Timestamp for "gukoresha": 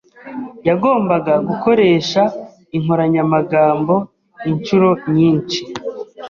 1.47-2.21